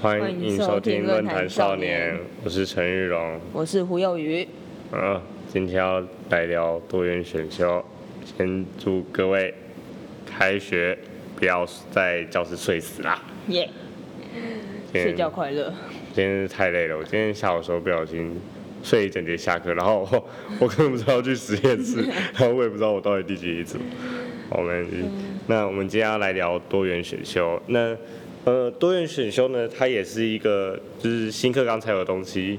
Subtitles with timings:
[0.00, 3.40] 欢欢迎迎收收听听论坛少少年年，我是陈玉荣。
[3.52, 4.46] 我是胡有余。
[4.92, 6.00] 嗯，今天要
[6.30, 7.84] 来聊多元选修，
[8.24, 9.52] 先祝各位
[10.24, 10.96] 开学
[11.34, 13.20] 不要在教室睡死啦。
[13.48, 13.68] 耶、
[14.92, 15.74] 睡觉快乐。
[16.14, 18.40] 今天是太累了，我今天下午的时候不小心
[18.84, 20.28] 睡一整节下课，然后我
[20.62, 22.02] 我根本不知道要去实验室，
[22.38, 23.78] 然后我也不知道我到底第几组。
[24.50, 24.86] 我们
[25.48, 27.96] 那我们今天要来聊多元选修，那
[28.44, 32.58] 呃多元选修呢，它也是一个就是新课纲才有的东西。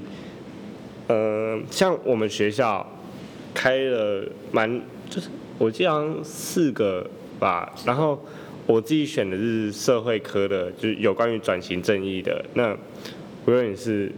[1.08, 2.86] 呃，像我们学校
[3.52, 7.04] 开了蛮就是我记得好像四个
[7.40, 8.22] 吧，然后
[8.66, 12.44] 我自己选的是社会科的，就是有关于转型正义的。
[12.54, 12.76] 那
[13.44, 14.12] 我有点是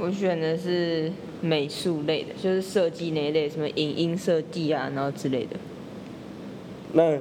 [0.00, 5.56] 我选的是美术类的，就是设计那一类，什么影音设计啊，然后之类的。
[6.94, 7.16] 那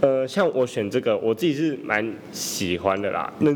[0.00, 3.30] 呃，像我选这个，我自己是蛮喜欢的啦。
[3.40, 3.54] 那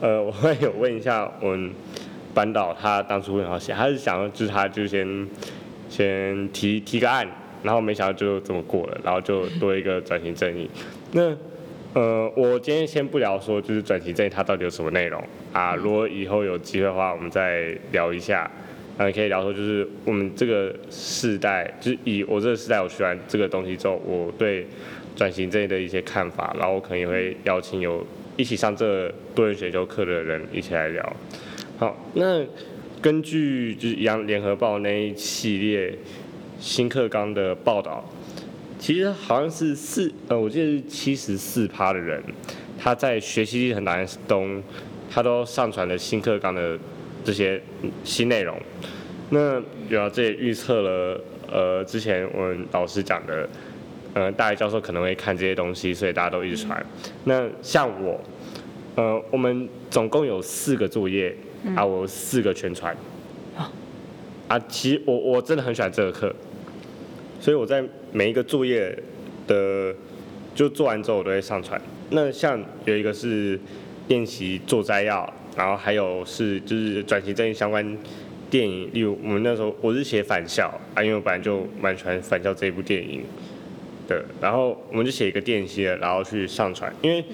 [0.00, 1.70] 呃，我会有问一下我们
[2.32, 3.72] 班导，他当初为什么要写？
[3.74, 5.28] 他是想要就是他就先
[5.90, 7.28] 先提提个案，
[7.62, 10.68] 然后没想到就这么过了，然后就多一个转型正义。
[11.12, 11.36] 那
[11.92, 18.50] 呃，我今天先不聊说就是转型正义它到底有什么内容啊，如果以后有机会的话，我们再聊一下。
[18.98, 24.66] 然后可以聊说，就是我们这个世代，就是以我这个世代，我学完这个东西之后，我对
[25.16, 31.16] 转型这的一些看法，然后我可能也会邀请有一起上这多元选修课的人一起来聊。
[31.78, 32.44] 好，那
[33.00, 35.96] 根据就是一样联合报那一系列
[36.60, 38.08] 新课纲的报道，
[38.78, 42.22] 其实好像是四呃，我记得是七十四趴的人，
[42.78, 44.62] 他在学习历程档案中，
[45.10, 46.78] 他都上传了新课纲的
[47.24, 47.60] 这些
[48.04, 48.58] 新内容。
[49.30, 51.20] 那然后这也预测了
[51.50, 53.48] 呃之前我们老师讲的，
[54.14, 56.84] 呃大学教授可能会看这些东西，所以大家都一直传。
[57.24, 58.20] 那像我，
[58.96, 61.34] 呃我们总共有四个作业
[61.74, 62.96] 啊，我四个全传。
[64.48, 66.34] 啊，其实我我真的很喜欢这个课，
[67.40, 67.82] 所以我在
[68.12, 68.94] 每一个作业
[69.46, 69.94] 的
[70.54, 71.80] 就做完之后，我都会上传。
[72.10, 73.58] 那像有一个是
[74.08, 77.96] 练习做摘要，然后还有是就是转型正义相关
[78.50, 83.22] 电影，例如我们那时候我是写返校啊，因为我本来就蛮喜欢返校这一部电影
[84.08, 87.24] 的，然后我们就写一个电析的，然后去上传，因为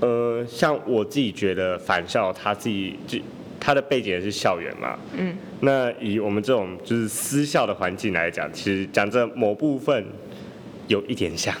[0.00, 3.18] 呃，像我自己觉得返校他自己就
[3.58, 10.04] 他的背景也是校园嘛，嗯，那以我们这种就是私校的环境来讲，其实讲这某部分
[10.86, 11.54] 有一点像，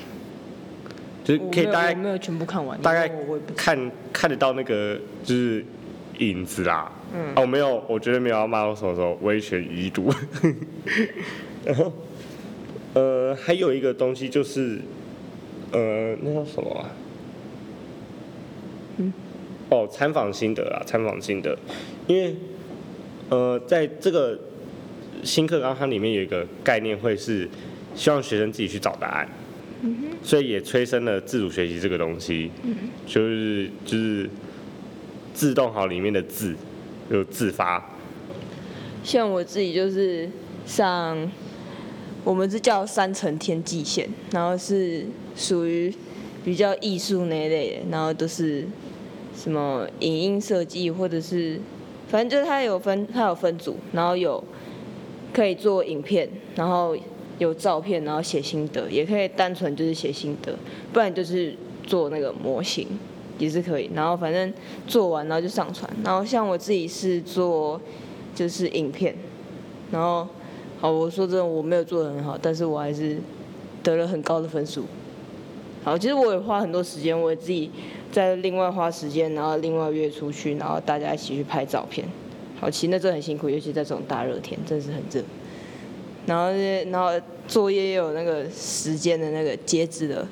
[1.24, 3.10] 就是可以大概我没有全部看完，大概
[3.56, 5.64] 看看得到那个就是
[6.18, 6.90] 影子啦。
[7.14, 10.12] 嗯哦，没有，我绝对没有要骂我什么时候威权遗毒。
[11.64, 11.92] 然后，
[12.94, 14.80] 呃，还有一个东西就是，
[15.72, 16.90] 呃，那叫什么啊？
[18.98, 19.12] 嗯。
[19.68, 21.58] 哦，参访心得啊，参访心得，
[22.06, 22.34] 因为，
[23.30, 24.38] 呃，在这个
[25.22, 27.48] 新课纲它里面有一个概念会是
[27.94, 29.28] 希望学生自己去找答案。
[30.22, 32.50] 所以也催生了自主学习这个东西，
[33.06, 34.28] 就是就是
[35.36, 36.56] 自动好里面的自，
[37.10, 37.90] 就自发，
[39.04, 40.26] 像我自己就是
[40.64, 41.30] 上，
[42.24, 45.04] 我们是叫三层天际线，然后是
[45.36, 45.92] 属于
[46.42, 48.64] 比较艺术那一类的，然后都是
[49.36, 51.60] 什么影音设计或者是，
[52.08, 54.42] 反正就是它有分它有分组，然后有
[55.34, 56.96] 可以做影片，然后
[57.36, 60.56] 有照片，然后写心得，也可以单纯就是写心得，
[60.94, 61.54] 不然就是
[61.86, 62.88] 做那个模型。
[63.38, 64.52] 也是可以，然后反正
[64.86, 67.80] 做完然后就上传，然后像我自己是做。
[68.36, 69.16] 就是影片，
[69.90, 70.28] 然后，
[70.78, 73.16] 好，我说真的，我没有做的很好，但是我还是
[73.82, 74.84] 得了很高的分数。
[75.82, 77.70] 好，其实我也花很多时间，我也自己
[78.12, 82.06] 在另外花时间，然后另外约出去，然后大家一起去拍照片。
[82.60, 85.24] 好，其实那真的很辛苦，尤其在这种大热天，真的是很热。
[86.26, 86.50] 然后，
[86.90, 87.18] 然后
[87.48, 90.28] 作业又有那个时间的那个截止的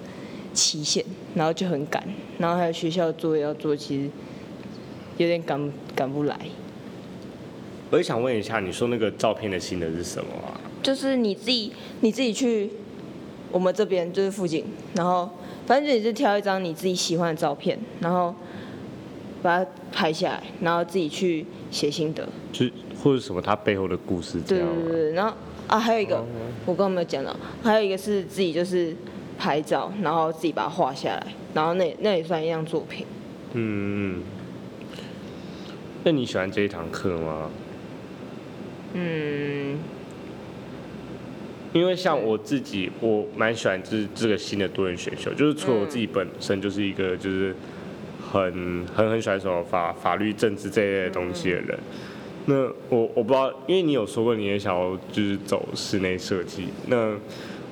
[0.53, 1.03] 期限，
[1.35, 2.03] 然后就很赶，
[2.39, 4.11] 然后还有学校作业要做，其实
[5.17, 6.39] 有点赶赶不来。
[7.91, 10.61] 我也想问一下，你说那个照片的心得是什么啊？
[10.83, 12.71] 就是你自己你自己去
[13.53, 14.65] 我们这边就是附近，
[14.95, 15.31] 然后
[15.67, 18.35] 反正就你是挑一张你自己喜欢的照片，然后
[19.43, 22.29] 把它拍下来，然后自己去写心得。
[22.53, 22.73] 就是
[23.03, 24.75] 或者什么它背后的故事这对样吗？
[24.83, 25.37] 对对对，然后
[25.69, 26.25] 啊还有一个哦
[26.67, 28.97] 我刚刚没有讲到，还有一个是自己就是
[29.44, 33.05] 拍照，然后自己把它画下来，然后那那也算一样作品。
[33.52, 34.23] 嗯，
[36.02, 37.50] 那你喜欢这一堂课吗？
[38.94, 39.79] 嗯，
[41.75, 47.55] 因为像我自己，我蛮喜欢就是这个新的多元选修，就是除了我自己本身就是一个就是
[48.32, 51.79] 很很很喜欢什么法法律、政治这一类的东西的人。
[52.47, 52.55] 那
[52.88, 57.14] 我我不知道，因为你有说过你也想要就是走室内设计，那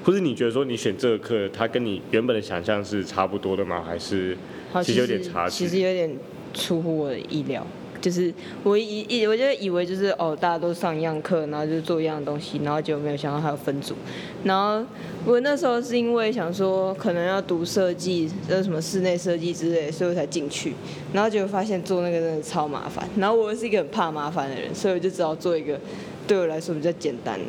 [0.04, 3.82] 或是你觉得说你选这个课，它跟你原本的想象是差不多的吗？
[3.86, 4.36] 还是
[4.82, 6.10] 其实有点差距其实有点
[6.52, 7.66] 出乎我的意料。
[8.00, 8.34] 就是
[8.64, 13.94] 我以以我就以为就是哦，大家都上一样课，然后就是做一样的东西，然后就没有想到还有分组。
[14.42, 14.84] 然后
[15.24, 20.72] 我那时候是因为想说可能要读设计，就是什么室内设计之类，所以我才进去。
[21.12, 23.08] 然后结果发现做那个真的超麻烦。
[23.16, 25.78] 然后我是一个很怕麻烦的人，所以我就只好做一个
[26.26, 27.44] 对我来说比较简单的。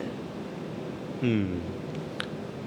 [1.21, 1.47] 嗯，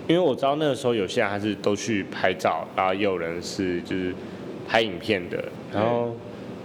[0.08, 4.14] 因为我知道那个时候有些人还是都去拍照，然后也有人是就是
[4.68, 6.14] 拍影片的，然后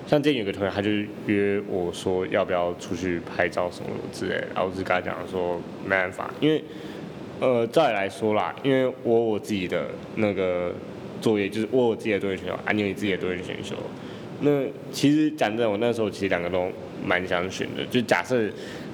[0.05, 0.91] 像之前有个同学，他就
[1.25, 6.63] 约我说要不要出去拍照什么之类的，然后我就跟他讲说没办法，因为
[7.39, 9.87] 呃照理来说啦，因为我我自己的
[10.17, 10.71] 那个
[11.19, 13.75] 作业就是我有我自己的多元选修，啊你有你自己的多元选修，
[14.41, 16.71] 那其实讲真的，我那时候其实两个都
[17.03, 18.47] 蛮想选的，就假设。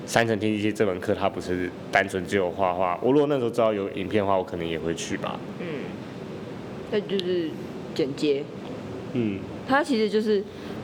[0.08, 2.98] 三层天机系这门课，它不是单纯只有画画。
[3.04, 5.38] 我如果那时候知道有影片的话，我可能也会去吧。
[5.60, 5.68] 嗯，
[6.90, 7.50] 那就是
[7.94, 8.42] 剪接，
[9.12, 9.38] 嗯，
[9.68, 10.42] 它其实就是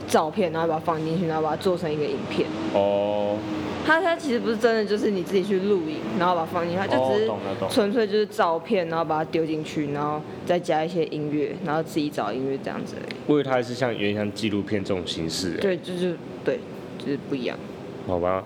[0.10, 2.46] 照片，然后把它放进去，然后把它做成一个影片。
[2.74, 3.38] 哦，
[3.86, 7.31] 它它其实不是真的，就是你自己去录影，然后把它放进去，它就只是
[7.74, 13.16] 纯粹就是照片，然后把它丢进去，然后再加一些音乐，然后自己找音乐这样子而已。
[13.28, 16.60] 我以为它是像有点像纪录片这种形式。，对，就是对，
[17.00, 17.58] 就是不一样。
[18.06, 18.44] 好吧。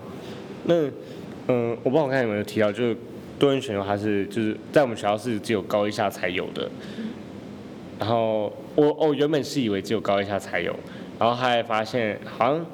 [0.64, 0.86] 那
[1.48, 2.96] 嗯，我不知道我刚才有没有提到，就是
[3.38, 6.68] 多人选修，它是就是在我们学校是只有高一下才有的。
[7.98, 10.74] 然后我我原本是以为只有高一下才有，
[11.18, 12.66] 然后后来发现好像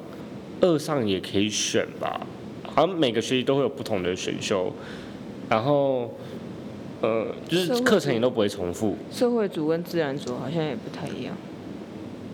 [0.61, 2.21] 二上也可以选吧，
[2.63, 4.71] 好像每个学期都会有不同的选修，
[5.49, 6.13] 然后
[7.01, 8.95] 呃就是课程也都不会重复。
[9.11, 11.35] 社会组跟自然组好像也不太一样，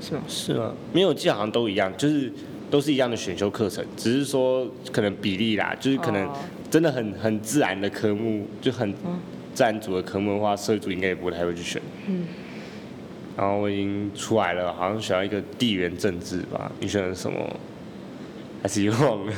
[0.01, 0.21] 是吗？
[0.27, 0.73] 是吗？
[0.91, 2.31] 没有，我记得好像都一样，就是
[2.71, 6.33] 都是一样的选修课程，只是说可能比例啦，就是可能哦
[6.71, 9.19] 真的很很自然的科目，就很嗯
[9.53, 11.79] 自然组的科目的话，社会组应该也不太会去选。
[12.07, 12.25] 嗯。
[13.37, 17.37] 然后我已经出来了，好像选了一个地缘政治吧，你选的什么？
[18.61, 19.33] 还是忘了？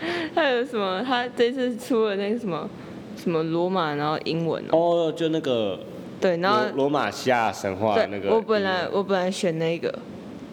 [0.34, 1.02] 还有什么？
[1.02, 2.68] 他这次出了那个什么
[3.16, 4.78] 什么罗马，然后英文哦。
[4.78, 5.80] 哦，就那个
[6.20, 8.30] 对，然后罗罗马西亚神话那，个。
[8.30, 9.92] 我本来我本来选那个，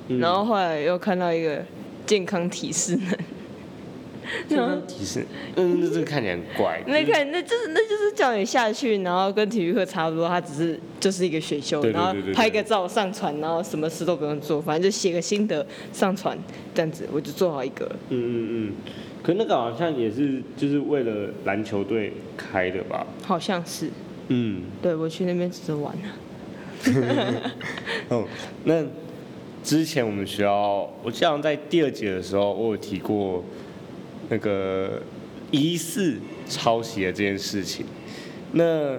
[0.10, 1.64] 嗯然后后来又看到一个
[2.06, 3.08] 健康提示能，
[4.50, 5.26] 健康提示，
[5.56, 6.82] 嗯，那这个看起来很怪。
[6.88, 16.38] 那看那就是那就是叫你下去，然后跟体育课差不多，它只是就是一个选修，然后拍个照上传，然后什么事都不用做，反正就写个心得上传，
[16.74, 17.86] 这样子我就做好一个。
[18.10, 18.74] 嗯嗯嗯，
[19.22, 23.06] 可那个好像也是就是为了篮球队开的吧？
[23.24, 23.90] 好像是，
[24.30, 26.10] 嗯，对我去那边只是玩啊。
[28.10, 28.26] 哦，
[28.64, 28.82] 那
[29.64, 33.44] 之前我们学校，我记得好像在第二节的时候，我有提过
[34.30, 35.02] 那个
[35.52, 36.18] 疑似
[36.48, 37.86] 抄袭的这件事情。
[38.54, 38.98] 那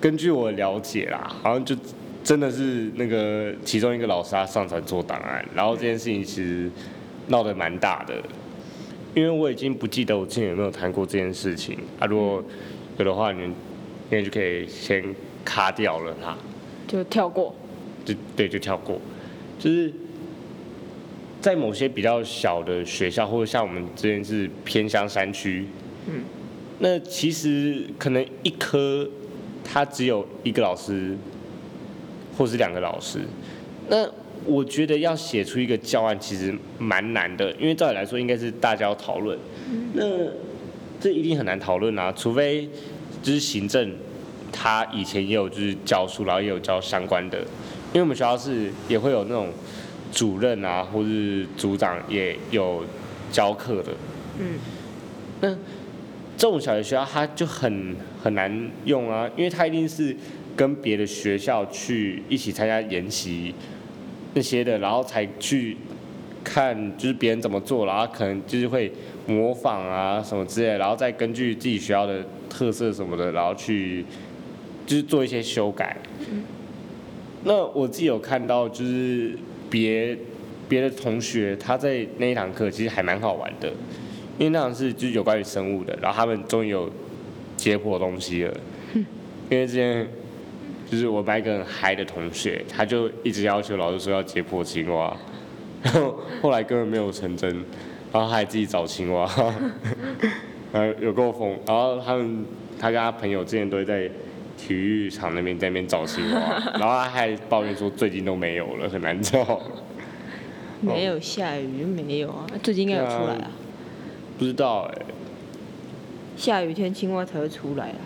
[0.00, 1.74] 根据我了解啦，好像就
[2.24, 6.70] 真的是那个其中一个老师他上传做档案，然后这件事情其实
[7.28, 8.14] 闹得蛮大的。
[9.14, 12.42] 因为我已经不记得我之前有没有谈过这件事情啊，如果
[12.98, 13.54] 有的话，你们应
[14.10, 15.04] 该就可以先
[15.44, 16.36] 卡掉了啦。
[16.88, 17.54] 就跳过，
[18.04, 19.00] 就对，就跳过。
[19.62, 19.92] 就是
[21.40, 25.66] 在某些比较小的学校，或者像我们这边是偏乡山区，
[26.08, 26.24] 嗯，
[26.80, 29.08] 那其实可能一科
[29.62, 31.16] 它只有一个老师，
[32.36, 33.20] 或是两个老师。
[33.88, 34.04] 那
[34.44, 39.38] 我觉得要写出一个教案其实蛮难的，因为照理来说应该是大家要讨论。
[39.94, 40.02] 那
[41.00, 42.68] 这一定很难讨论啊，除非
[43.22, 43.94] 就是行政
[44.50, 47.44] 他以前也有就是教书，然后也有教相关的，
[47.92, 49.50] 因为我们学校是也会有那种
[50.10, 52.84] 主任啊，或是组长也有
[53.30, 53.92] 教课的。
[54.38, 54.58] 嗯，
[55.40, 55.50] 那
[56.36, 60.16] 这种小学学校它就很很难用啊，因为它一定是
[60.56, 63.54] 跟别的学校去一起参加研习
[64.34, 65.76] 那些的，然后才去
[66.42, 68.90] 看就是别人怎么做，然后可能就是会
[69.26, 74.04] 模仿啊什么之类的，然后再根据自己学校的特色什么的，然后去
[74.86, 75.96] 就是做一些修改。
[77.44, 79.36] 那我自己有看到，就是
[79.68, 80.16] 别
[80.68, 83.68] 别的同学他在那一堂课其实还蛮好玩的，
[84.38, 86.90] 因为那堂是就是有关于生物的，然后他们终于有
[87.56, 88.54] 解剖东西了。
[89.50, 90.06] 因为之前
[90.90, 95.14] 就是我班一个很嗨的同学，他就一直要求老师说要解剖青蛙，
[95.82, 97.50] 然 后后来根本没有成真，
[98.12, 99.28] 然后他还自己找青蛙，
[100.72, 102.44] 然后有够疯，然后他们
[102.78, 104.08] 他跟他朋友之前都会在
[104.64, 106.40] 体育场那边在那边找青蛙，
[106.78, 109.60] 然后他还抱怨说最近都没有了，很难找。
[110.80, 113.50] 没有下雨，没有啊，最近应该有出来啊。
[114.38, 115.02] 不知道哎、
[116.36, 117.98] 下雨天青蛙才会出来啊。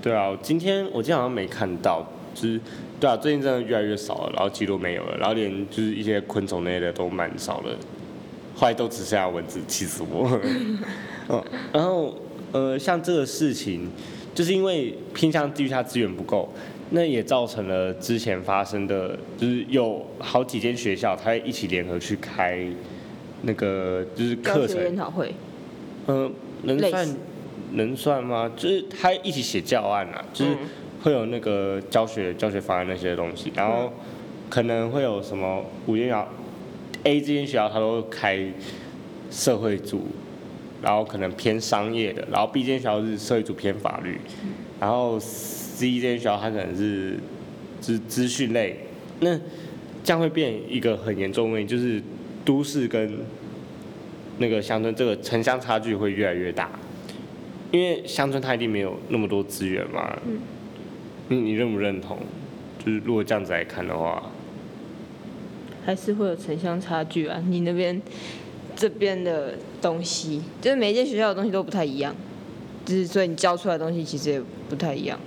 [0.00, 2.60] 对啊，今天我今天好像没看到，就是
[3.00, 7.76] 对啊，最近真的越来越少了，然后几乎没有了，然后连就是一些昆虫类的都蛮少了，
[8.54, 10.40] 后来都只剩下蚊子，气死我。
[11.28, 12.14] 嗯， 然后
[12.52, 13.90] 呃，像这个事情，
[14.34, 16.48] 就是因为偏向地域它资源不够，
[16.90, 22.66] 那也造成了之前发生的，就是有好几间学校，它会一起联合去开
[23.42, 24.82] 那个就是课程。
[24.82, 25.34] 研讨会，
[26.06, 27.16] 嗯，能算
[27.72, 28.50] 能算吗？
[28.56, 30.58] 就是他一起写教案啊，就是嗯
[31.02, 33.92] 会有那个教学教学方案那些东西，然后
[34.48, 36.28] 可能会有什么五间学校
[37.04, 38.38] A 这间学校它都开
[39.30, 40.06] 社会组，
[40.82, 44.18] 然后可能偏商业的，然后 B 这间学校是社会组偏法律，
[44.80, 47.18] 然后 C 这间学校它可能是
[47.80, 48.80] 资资讯类，
[49.20, 49.38] 那
[50.04, 52.02] 这样会变一个很严重的问题，就是
[52.44, 53.18] 都市跟
[54.38, 56.70] 那个乡村这个城乡差距会越来越大，
[57.70, 60.18] 因为乡村它一定没有那么多资源嘛。
[60.26, 60.40] 嗯
[61.28, 62.18] 你你认不认同？
[62.84, 64.30] 就是如果这样子来看的话，
[65.86, 67.40] 还是会有城乡差距啊。
[67.48, 68.02] 你那边
[68.82, 72.12] 这边的东西，就是每一间学校的东西都不太一样，
[72.84, 75.20] 就是所以你教出来的东西其实也不太一样。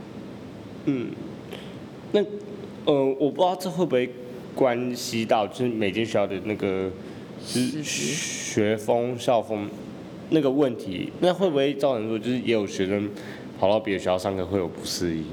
[0.84, 1.10] 嗯，
[2.12, 2.22] 那
[2.84, 4.10] 呃，我不知道这会不会
[4.54, 6.92] 关系到就是每间学校的那个
[7.48, 9.70] 就是学风校风
[10.32, 13.10] 那个问题，那会不会造成说就是也有学生
[13.58, 15.24] 跑到别的学校上课会有不适应？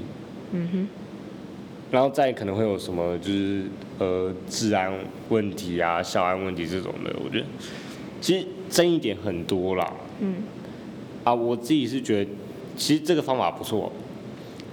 [0.53, 0.87] 嗯哼，
[1.91, 3.63] 然后再可能会有什么就是
[3.99, 4.93] 呃治安
[5.27, 7.45] 问题啊、校安问题这种的，我觉得
[8.23, 9.93] 其实争议点很多啦。
[10.21, 10.35] 嗯。
[11.25, 12.31] 啊，我自己是觉得
[12.77, 13.91] 其实这个方法不错，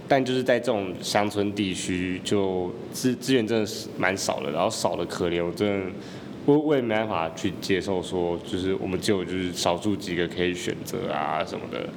[0.06, 5.86] 但就是在这种乡村地区，就资资源真的是蛮少的，然后少的可怜，我真的
[6.46, 11.88] 我我也没办法去接受说，就是我们只有就是少数几个可以选择啊什么的。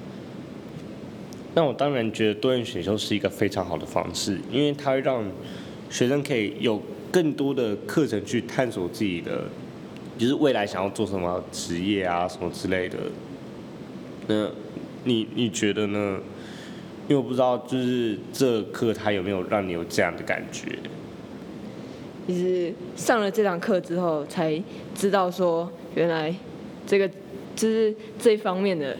[1.53, 5.23] 那我当然觉得多元选修是一个非常好的方式，因为它会让
[5.89, 6.81] 学生可以有
[7.11, 9.45] 更多的课程去探索自己的，
[10.17, 12.97] 就是未来想要做什么职业啊什么之类的。
[14.27, 14.47] 那
[15.03, 16.19] 你你觉得呢？
[17.09, 20.77] 因为我不知道，就是这课它有没有让你有这样的感觉？
[22.25, 24.63] 就是上了这堂课之后，才
[24.95, 26.33] 知道说原来
[26.87, 27.05] 这个
[27.53, 28.95] 就是这一方面的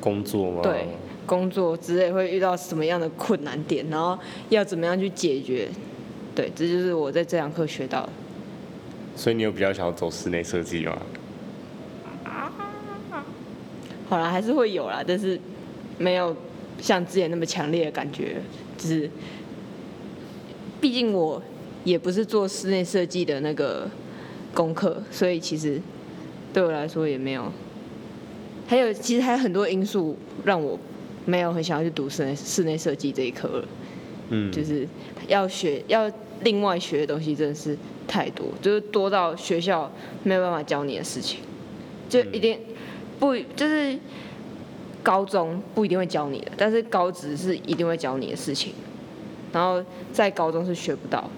[0.00, 0.60] 工作吗？
[0.62, 0.86] 对
[1.26, 4.16] 工作之类会遇到什么样的困难点，然后
[4.48, 5.68] 要怎么样去解决。
[6.36, 8.12] 对，这就是我在这堂课学到的。
[9.16, 10.96] 所以你有比较想要走室内设计吗？
[14.08, 15.40] 好啦，还是会有啦，但是
[15.98, 16.36] 没有
[16.80, 18.36] 像之前那么强烈的感觉。
[18.78, 19.10] 就是，
[20.80, 21.42] 毕竟我
[21.82, 23.88] 也不是做室内设计的那个
[24.54, 25.80] 功课，所以其实
[26.52, 27.50] 对我来说也没有。
[28.68, 30.78] 还有，其实还有很多因素让我
[31.24, 33.68] 没有很想要去读室内室内设计这一科了。
[34.28, 34.86] 嗯，就是
[35.26, 36.08] 要学要
[36.42, 39.90] 另外学的东西真的是太多，就是多到学校
[40.22, 41.40] 没有办法教你的事情，
[42.08, 42.58] 就一定
[43.18, 43.98] 不就是
[45.02, 48.72] 高中不一定会教你的，但是高职是一定会教你的事情，
[49.52, 49.82] 然后
[50.12, 51.30] 在高中是学不到，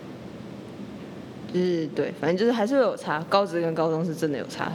[1.53, 4.73] 就是对，反正就是还是会有差，高职跟高中是真的有差。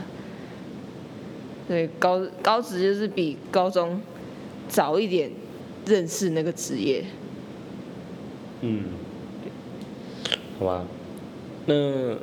[1.66, 3.98] 对，高高职就是比高中
[4.68, 5.30] 早一点
[5.86, 7.02] 认识那个职业。
[8.60, 8.84] 嗯，
[10.58, 10.84] 好吧，
[11.66, 12.16] 那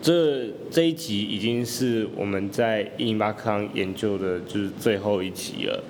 [0.00, 5.84] 这这一集已经是我们在一零八课堂研究的，就是最后一集了。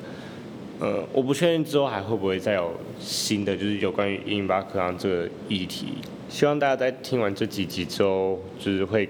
[0.80, 5.88] 呃，我不确定之后还会不会再有新的，就是有关于一零八课堂这个议题。
[6.28, 9.08] 希望大家在听完这几集之后，就是会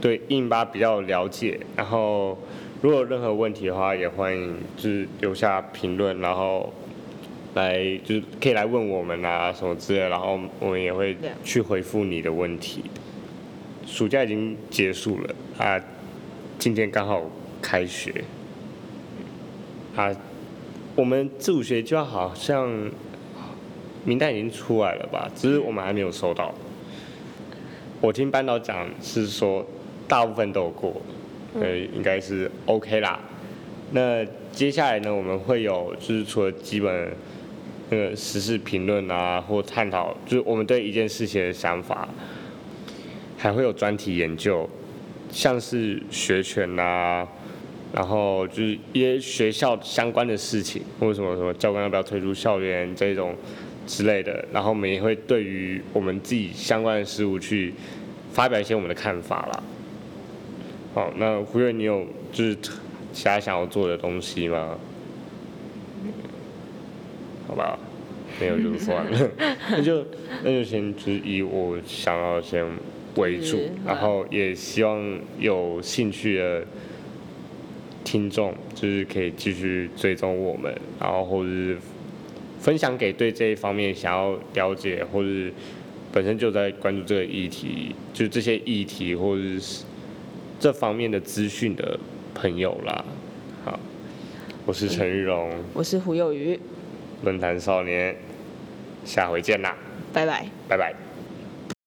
[0.00, 1.58] 对一零八比较了解。
[1.74, 2.38] 然后，
[2.82, 6.72] 如果有任何问题的话，也欢迎就是留下评论，然后
[7.54, 12.84] 来就是可以来问我们啊什么之类，然后我们也会去回复你的问题。
[13.86, 15.80] 暑假已经结束了啊，
[16.58, 17.22] 今天刚好
[17.62, 18.12] 开学
[19.94, 20.10] 啊，
[20.96, 22.68] 我们自主学就好像
[24.04, 26.52] 名单已经出来了吧，只是我们还没有收到。
[28.00, 29.64] 我听班导讲是说
[30.06, 31.00] 大部分都有过，
[31.54, 33.18] 所以应该是 OK 啦。
[33.92, 37.12] 那接下来呢，我们会有就是除了基本
[37.88, 42.08] 那个时事评论啊，或探讨就是我们对一件事情的想法，
[43.36, 44.68] 还会有专题研究，
[45.30, 47.26] 像是学权啊，
[47.92, 53.34] 然后就是一些学校相关的事情，或者什么什么教官要不要退出校园这种
[53.86, 57.74] 之类的，然后我们也会对于我们自己相关的事物去
[58.32, 59.62] 发表一些我们的看法啦。
[60.94, 62.56] 好，那胡月，你有就是
[63.12, 64.78] 其他想要做的东西吗？
[67.46, 67.78] 好吧，
[68.40, 69.30] 没有就算了，
[69.70, 70.04] 那就
[70.42, 72.64] 那就先就是以我想要先
[73.16, 76.64] 为主，然后也希望有兴趣的
[78.04, 81.76] 听众就是可以继续追踪我们，然后或者是
[82.60, 85.52] 分享给对这一方面想要了解或是
[86.12, 89.84] 本身就在关注这个议题，就这些议题或者是
[90.60, 91.98] 这方面的资讯的
[92.34, 93.04] 朋友啦。
[93.64, 93.80] 好，
[94.66, 96.58] 我是陈玉荣，我是胡有余，
[97.22, 98.16] 论坛少年，
[99.06, 99.74] 下回见啦，
[100.12, 100.44] 拜拜。
[100.68, 101.05] 拜拜。